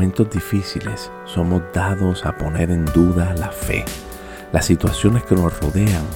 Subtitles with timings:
[0.00, 3.84] momentos difíciles somos dados a poner en duda la fe.
[4.50, 6.06] Las situaciones que nos rodean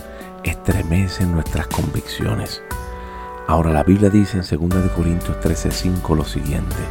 [0.43, 2.63] estremecen nuestras convicciones.
[3.47, 6.83] Ahora la Biblia dice en 2 Corintios 13:5 lo siguiente.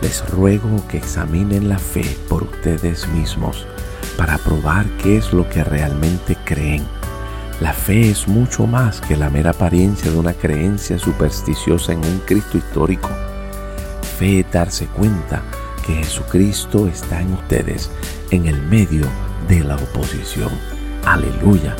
[0.00, 3.66] Les ruego que examinen la fe por ustedes mismos
[4.16, 6.82] para probar qué es lo que realmente creen.
[7.60, 12.20] La fe es mucho más que la mera apariencia de una creencia supersticiosa en un
[12.20, 13.10] Cristo histórico.
[14.18, 15.42] Fe es darse cuenta
[15.86, 17.90] que Jesucristo está en ustedes
[18.30, 19.06] en el medio
[19.48, 20.50] de la oposición.
[21.04, 21.76] Aleluya.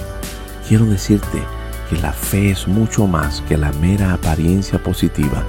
[0.68, 1.42] Quiero decirte
[1.90, 5.44] que la fe es mucho más que la mera apariencia positiva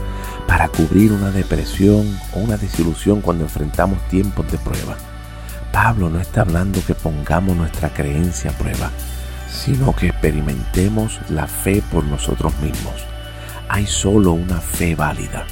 [0.47, 4.97] para cubrir una depresión o una desilusión cuando enfrentamos tiempos de prueba.
[5.71, 8.89] Pablo no está hablando que pongamos nuestra creencia a prueba,
[9.49, 13.05] sino que experimentemos la fe por nosotros mismos.
[13.69, 15.45] Hay solo una fe válida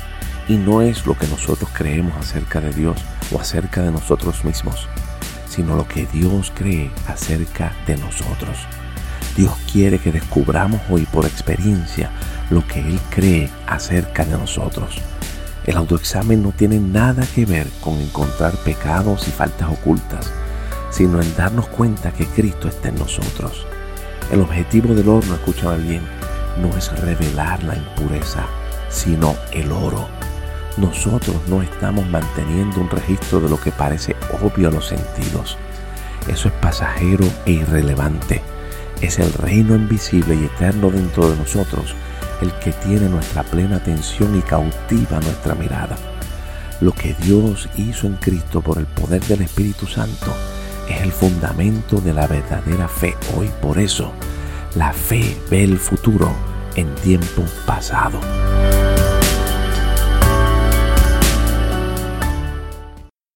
[0.47, 2.97] y no es lo que nosotros creemos acerca de Dios
[3.31, 4.87] o acerca de nosotros mismos,
[5.47, 8.57] sino lo que Dios cree acerca de nosotros.
[9.35, 12.11] Dios quiere que descubramos hoy por experiencia
[12.49, 14.95] lo que Él cree acerca de nosotros.
[15.65, 20.31] El autoexamen no tiene nada que ver con encontrar pecados y faltas ocultas,
[20.91, 23.65] sino en darnos cuenta que Cristo está en nosotros.
[24.31, 26.01] El objetivo del horno, escucha bien,
[26.61, 28.45] no es revelar la impureza,
[28.89, 30.07] sino el oro.
[30.77, 35.57] Nosotros no estamos manteniendo un registro de lo que parece obvio a los sentidos.
[36.27, 38.41] Eso es pasajero e irrelevante.
[39.01, 41.95] Es el reino invisible y eterno dentro de nosotros
[42.41, 45.97] el que tiene nuestra plena atención y cautiva nuestra mirada.
[46.81, 50.35] Lo que Dios hizo en Cristo por el poder del Espíritu Santo
[50.89, 53.49] es el fundamento de la verdadera fe hoy.
[53.61, 54.11] Por eso,
[54.75, 56.31] la fe ve el futuro
[56.75, 58.19] en tiempo pasado.